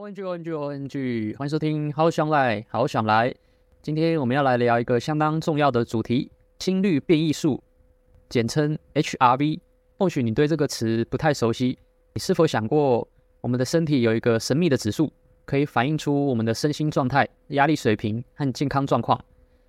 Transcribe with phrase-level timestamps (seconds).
[0.00, 3.34] ONG ONG ONG，欢迎收听好想来好想来。
[3.82, 7.62] 今天我们要来聊一个相当重要的主题——心率变异数，
[8.30, 9.60] 简称 HRV。
[9.98, 11.78] 或许你对这个词不太熟悉，
[12.14, 13.06] 你是否想过，
[13.42, 15.12] 我们的身体有一个神秘的指数，
[15.44, 19.22] 可以反映出我们的身心状态、压力水平和健康状况？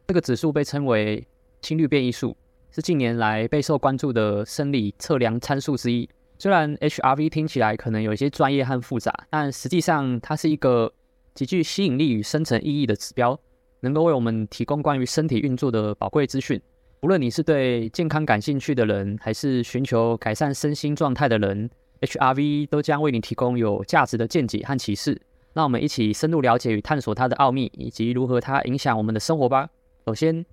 [0.07, 1.27] 这个指数被称为
[1.61, 2.37] 心率变异数，
[2.71, 6.07] 是近年来备受关注的生理测量参数之一。
[6.41, 10.91] 虽然 HRV 听起来可能有一些专业和复杂，但实际上它是一个
[11.35, 13.39] 极具吸引力与深层意义的指标，
[13.81, 16.59] 能够为我们提供关于身体运作的宝贵资讯。
[17.03, 21.69] 无论你是对健康感兴趣的人，还是寻求改善身心状态的人
[21.99, 25.21] ，HRV 都将为你提供有价值的见解和启示。
[25.53, 29.69] 让我们一起深入了解与探索它的奥秘，以及如何它影响我们的生活吧。
[30.07, 30.43] 首先，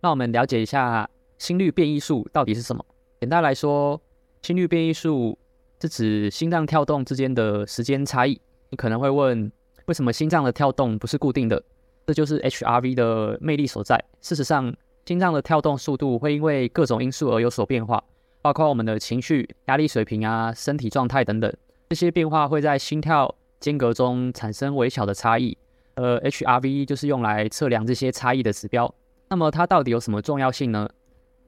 [0.00, 2.84] 让我们了解一下心率变异数到底是什么。
[3.20, 4.00] 简单来说，
[4.42, 5.38] 心率变异数
[5.80, 8.40] 是指心脏跳动之间的时间差异。
[8.70, 9.50] 你可能会问，
[9.86, 11.62] 为什么心脏的跳动不是固定的？
[12.06, 14.02] 这就是 HRV 的魅力所在。
[14.20, 14.74] 事实上，
[15.06, 18.02] 心脏的跳动速度会因为各种因素而有所变化，
[18.42, 21.52] 包括我们的情绪、压力水平啊、身体状态等等。
[21.90, 25.56] 这些变化会在心跳间隔中产生微小的差异，
[25.96, 28.94] 而 HRV 就是用来测量这些差异的指标。
[29.30, 30.88] 那么它到底有什么重要性呢？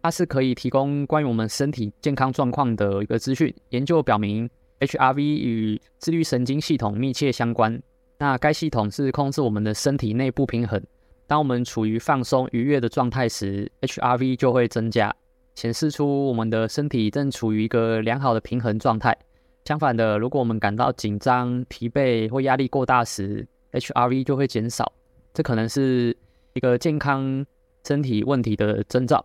[0.02, 3.54] 它是可以提供关于我们身体健康状况的一个资讯。
[3.68, 4.48] 研究表明
[4.80, 7.80] ，HRV 与自律神经系统密切相关。
[8.18, 10.82] 那该系统是控制我们的身体内部平衡。
[11.26, 15.14] 当我们处于放松愉悦的状态时，HRV 就会增加，
[15.54, 19.16] 显示出我们的身体正处于一个良好的平衡状态。
[19.64, 24.90] 相反的，如果我们感到紧张、疲惫或压力过大时，HRV 就会减少。
[25.32, 26.16] 这可能是
[26.54, 27.46] 一个健康
[27.86, 29.24] 身体问题的征兆。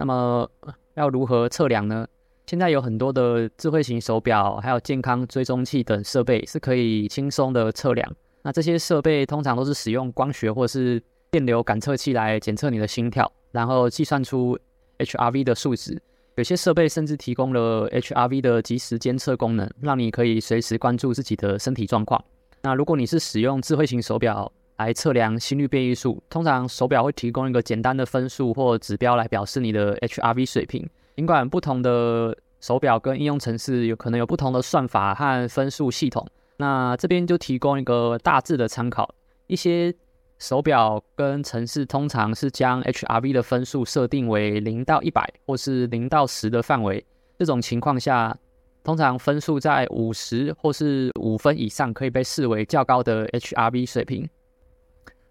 [0.00, 0.50] 那么
[0.94, 2.06] 要如何测量呢？
[2.46, 8.10] 现在有很多的智慧型手表，还有健康追踪器等设备是可以轻松的测量。
[8.42, 11.00] 那这些设备通常都是使用光学或是
[11.30, 14.58] 电流感测器来检测你的心跳，然后计算出
[14.98, 16.00] HRV 的数值。
[16.36, 22.24] 有些设备甚至提供了 HRV 的即时监测功能，让你可以随时关注自己的身体状况。
[22.62, 24.50] 那如果你是使用智慧型手表，
[24.80, 30.88] 来测量心率变异数，通常手表会提供一个简单的分数或指标来表示你的 HRV 水平。
[31.16, 36.26] 尽管不同的手表跟应用程式有可能有不同的算法和分数系统，
[36.56, 39.14] 那这边就提供一个大致的参考。
[39.48, 39.94] 一些
[40.38, 47.04] 手表跟程式通常是将 HRV 的分数设定为零到一百或是零到十的范围。
[47.38, 48.34] 这种情况下，
[48.82, 54.26] 通常分数在五十或是五分以上可以被视为较高的 HRV 水平。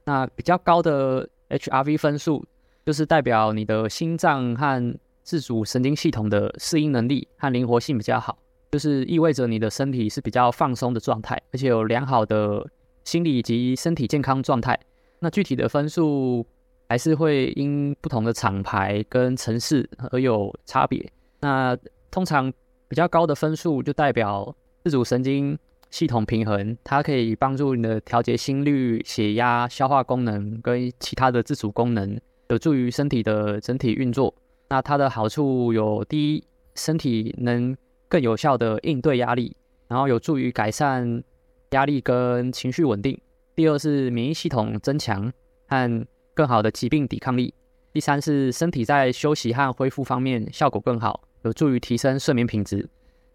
[0.09, 2.43] 那比较高的 HRV 分数，
[2.83, 8.35] 就是代表你的心脏和自主神经系统的适应能力和灵活性比较好，
[8.71, 12.67] 就是意味着你的身体是比较放松的状态，而且有良好的
[13.03, 14.75] 心理及身体健康状态。
[15.19, 16.43] 那具体的分数
[16.87, 21.07] 还是会因不同的厂牌跟城市而有差别。
[21.39, 21.77] 那
[22.09, 22.51] 通常
[22.87, 25.55] 比较高的分数就代表自主神经。
[25.89, 32.19] 系统平衡，它可以帮助你的调节心率、血压、消化功能跟其他的自主功能，
[32.49, 34.33] 有助于身体的整体运作。
[34.69, 36.43] 那它的好处有：第一，
[36.75, 37.75] 身体能
[38.07, 39.55] 更有效地应对压力，
[39.87, 41.23] 然后有助于改善
[41.71, 43.15] 压力跟情绪稳定；
[43.55, 45.31] 第二是免疫系统增强
[45.67, 47.51] 和更好的疾病抵抗力；
[47.91, 52.87] 第三是身体在休息和恢复方面效果更好，有助于提升睡眠品质。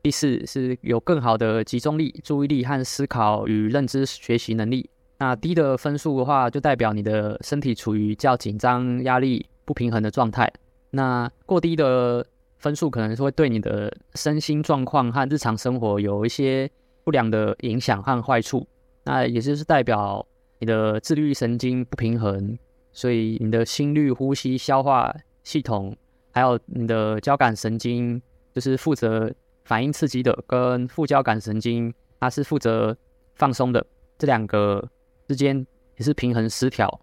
[0.04, 4.90] 第四是有更好的集中力、注意力和思考与认知学习能力。
[5.16, 10.52] 那低的分数的话，就代表你的身体处于较紧张、压力不平衡的状态。
[10.90, 12.26] 那过低的
[12.58, 16.70] 分数可能是会对你的身心状况和日常生活有一些
[17.02, 18.68] 不良的影响和坏处。
[19.04, 20.26] 那也就是代表
[20.58, 22.58] 你的自律神经不平衡，
[22.92, 25.96] 所以你的心率、呼吸、消化系统，
[26.30, 28.20] 还有你的交感神经，
[28.52, 29.32] 就是负责。
[29.64, 32.96] 反应刺激的跟副交感神经，它是负责
[33.34, 33.84] 放松的，
[34.18, 34.86] 这两个
[35.26, 35.66] 之间
[35.96, 37.00] 也是平衡失调。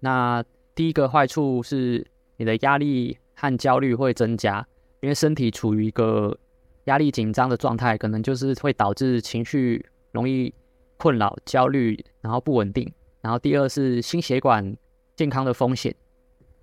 [0.00, 0.44] 那
[0.74, 2.04] 第一个坏处是
[2.36, 4.66] 你的压力和焦虑会增加，
[5.00, 6.36] 因为身体处于一个
[6.84, 10.52] 压力紧张的状态，可能就是会导致情绪容易
[10.96, 12.92] 困扰、焦虑，然后不稳定。
[13.20, 14.76] 然后第二是心血管
[15.14, 15.94] 健康的风险，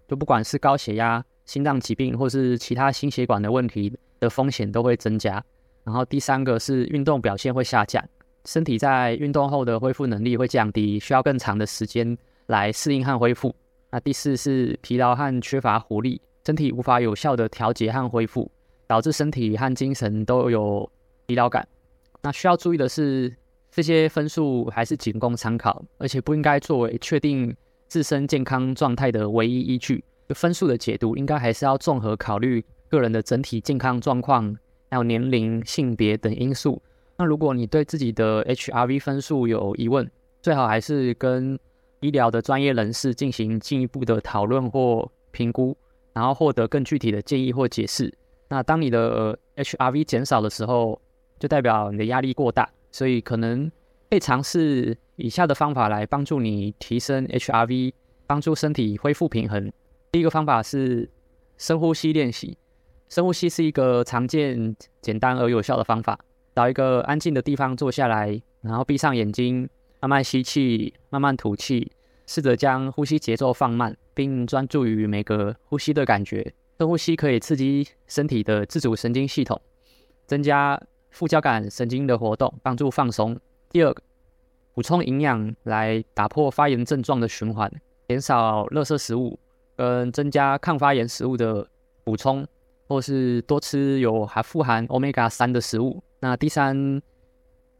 [0.06, 3.98] 就不管是高血压、心脏疾病或是其他心血管的问题。
[4.20, 5.44] 的风险都会增加，
[5.84, 8.04] 然后第三个是运动表现会下降，
[8.46, 12.18] 身体在运动后的恢复能力会降低，需要更长的时间
[12.48, 13.56] 来适应和恢复。
[13.92, 18.52] 那第四是疲劳和缺乏活力，身体无法有效的调节和恢复，
[18.88, 20.90] 导致身体和精神都有
[21.26, 21.68] 疲劳感。
[22.22, 23.34] 那需要注意的是，
[23.72, 27.56] 这些分数还是仅供参考，而且不应该作为确定
[27.88, 30.04] 自身健康状态的唯一依据。
[30.36, 34.58] 分数的解读应该还是要综合考虑个人的整体健康状况，
[34.90, 36.82] 还有年龄、性别等因素。
[37.18, 40.10] 那如果你对自己的 HRV 分数有疑问，
[40.42, 41.60] 最好还是跟
[42.00, 45.78] 医疗的专业人士进行进一步的讨论或评估，
[46.14, 48.14] 然后获得更具体的建议或解释。
[48.48, 51.00] 那当你的 HRV 减少的时候，
[51.40, 52.70] 就代表你的压力过大。
[52.92, 53.70] 所以可能
[54.10, 57.94] 可以尝试以下的方法来帮助你提升 HRV，
[58.26, 59.72] 帮助身体恢复平衡。
[60.12, 61.08] 第一个方法是
[61.56, 62.58] 深呼吸练习。
[63.10, 66.18] 深呼吸是一个常见、简单而有效的方法。
[66.56, 69.68] 找一个安静的地方坐下来，然后闭上眼睛，
[70.00, 71.92] 慢慢吸气，慢慢吐气，
[72.28, 76.54] 试着将呼吸节奏放慢，并专注于每个呼吸的感觉。
[76.78, 79.60] 深呼吸可以刺激身体的自主神经系统，
[80.28, 80.80] 增加
[81.10, 83.40] 副交感神经的活动，帮助放松。
[83.70, 84.04] 第二个，
[84.74, 87.72] 补充营养来打破发炎症状的循环，
[88.08, 89.40] 减少垃圾食物，
[89.76, 91.68] 跟增加抗发炎食物的
[92.04, 92.46] 补充，
[92.90, 96.04] 或是多吃有含富含 Omega 三的食物。
[96.20, 97.02] 那第三，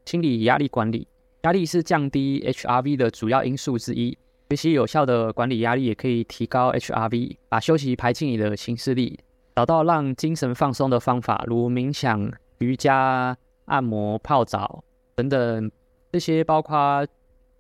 [0.06, 1.08] 清理压力管理，
[1.42, 4.18] 压力是降低 HRV 的主要因素之一。
[4.52, 7.36] 学习有效的管理压力，也可以提高 HRV。
[7.50, 9.20] 把休息排进你的行事历，
[9.56, 12.32] 找到让精神放松的方法，如冥想。
[12.60, 14.84] 瑜伽、按摩、泡澡
[15.16, 15.72] 等等，
[16.12, 17.08] 这些包括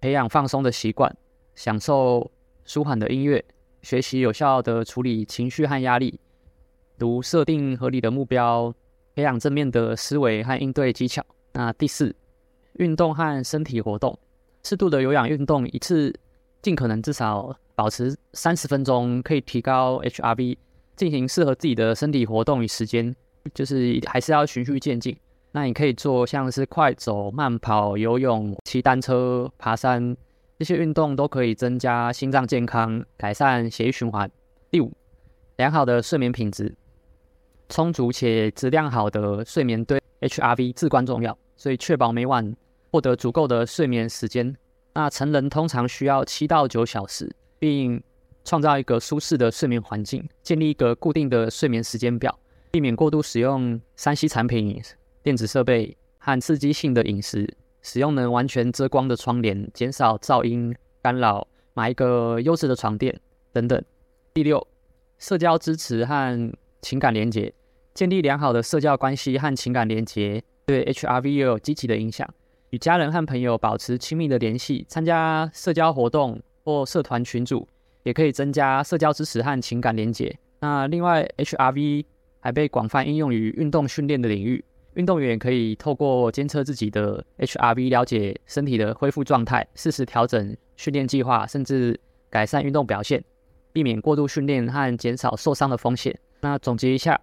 [0.02, 1.16] 培养放松的习惯，
[1.56, 2.30] 享受
[2.66, 3.42] 舒缓的音乐，
[3.81, 6.19] 学习有效的处理情绪和压力，
[7.00, 8.74] 如设定合理的目标，
[9.16, 11.25] 培养正面的思维和应对技巧。
[11.54, 12.16] 那第四，
[12.74, 14.18] 运动和身体活动，
[14.63, 16.13] 适度的有氧运动，一次
[16.62, 20.57] 尽可能至少保持三十分钟，可以提高 HRV。
[20.96, 23.16] 进行适合自己的身体活动与时间。
[23.54, 25.18] 就是还是要循序渐进。
[25.54, 30.16] 那你可以做像是快走、慢跑、游泳、骑单车、爬山
[30.60, 34.30] 这些运动，都可以增加心脏健康，改善血液循环。
[34.69, 34.92] 第五，
[35.56, 36.75] 良好的睡眠品质，
[37.69, 42.56] 充足且质量好的睡眠对 HRV 至关重要，所以确保每晚
[42.92, 44.56] 获得足够的睡眠时间。
[44.94, 48.04] 那成人通常需要七到九小时，并
[48.44, 52.38] 创造一个舒适的睡眠环境，建立一个固定的睡眠时间表。
[52.71, 54.81] 避免过度使用三 C 产品、
[55.24, 57.51] 电子设备和刺激性的饮食，
[57.81, 63.19] 使用能完全遮光的窗帘，减少噪音干扰，买一个优质的床垫
[63.51, 63.83] 等等。
[64.33, 64.68] 第六，
[65.18, 66.51] 社交支持和
[66.81, 67.51] 情感连结，
[67.94, 72.27] 建立良好的社交关系和情感连接，对 HRV 也有积极的影响。
[72.69, 77.68] 与家人和朋友保持亲密的联系，参加社交活动或社团群组，
[78.03, 80.38] 也可以增加社交支持和情感连接。
[80.59, 82.06] 那另外，HRV
[82.39, 84.63] 还被广泛应用于运动训练的领域，
[84.94, 92.00] 运动员可以透过监测自己的 HRV，了解身体的恢复状态，适时调整训练计划，甚至
[92.30, 93.24] 改善运动表现，
[93.74, 96.18] 避免过度训练和减少受伤的风险。
[96.42, 97.19] 那总结一下，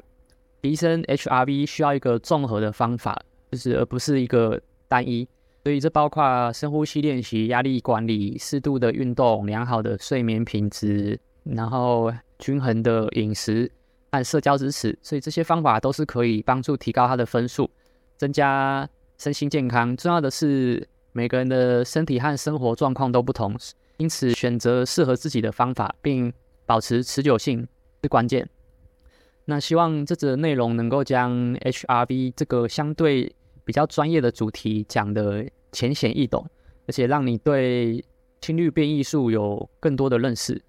[0.66, 3.16] 提升 HRV 需要一个综合的方法，
[3.52, 5.28] 就是而不是一个单一。
[5.62, 13.70] 所以这包括深呼吸练习、压力管理、适度的运动、良好的睡眠品质，然后均衡的饮食。
[14.12, 17.68] 和社交支持，所以这些方法都是可以帮助提高他的分数，
[18.16, 18.88] 增加
[19.18, 19.94] 身心健康。
[19.96, 23.54] 重要的是，每个人的身体和生活状况都不同，
[23.98, 26.32] 因此选择适合自己的方法，并
[26.64, 27.66] 保持持久性
[28.02, 28.48] 是关键。
[29.48, 33.32] 那希望这则内容能够将 HRV 这个相对
[33.64, 36.44] 比较专业的主题讲得浅显易懂，
[36.86, 38.04] 而且让你对
[38.40, 40.60] 心率变异数有更多的认识。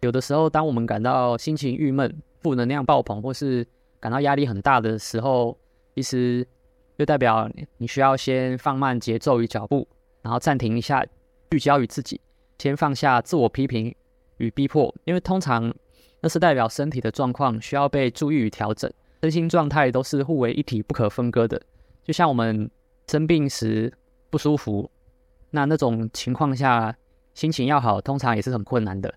[0.00, 3.66] 有的时候，当我们感到心情郁闷，负能量爆棚，或是
[3.98, 5.56] 感到压力很大的时候，
[5.94, 6.46] 其实
[6.98, 9.88] 就代表你需要先放慢节奏与脚步，
[10.20, 11.02] 然后暂停一下，
[11.50, 12.20] 聚焦于自己，
[12.58, 13.94] 先放下自我批评
[14.38, 15.72] 与逼迫，因为通常
[16.22, 18.90] 那是代表身体的状况需要被注意与调整，
[19.22, 21.60] 身心状态都是互为一体、不可分割的。
[22.04, 22.70] 就像我们
[23.08, 23.92] 生病时
[24.30, 24.88] 不舒服，
[25.50, 26.96] 那那种情况下
[27.34, 29.12] 心情要好，通常也是很困难的。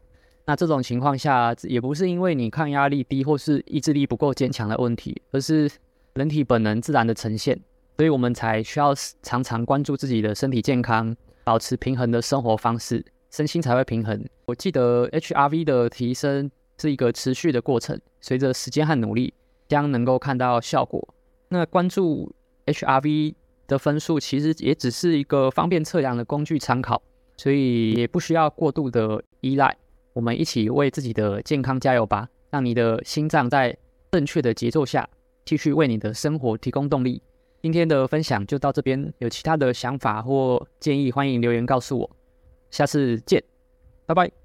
[0.47, 5.69] 那这种情况下，也不是因为你抗压力低或是意志力不够坚强的问题，而是
[6.15, 7.59] 人体本能自然的呈现，
[7.97, 8.93] 所以我们才需要
[9.23, 14.23] 常常关注自己的身体健康，保持平衡的生活方式，身心才会平衡。
[14.45, 19.33] 我记得 HRV 的提升是一个持续的过程，随着时间和努力
[19.67, 21.07] 将能够看到效果。
[21.49, 22.33] 那关注
[22.65, 23.35] HRV
[23.67, 27.01] 的分数，其实也只是一个方便测量的工具参考，
[27.37, 29.75] 所以也不需要过度的依赖。
[30.13, 32.29] 我们一起为自己的健康加油吧！
[32.49, 33.77] 让你的心脏在
[34.11, 35.09] 正确的节奏下
[35.43, 37.21] 继续为你的生活提供动力。
[37.61, 42.09] 今天的分享就到这边，有其他的想法或建议，欢迎留言告诉我。
[42.69, 43.43] 下次见，
[44.05, 44.44] 拜拜。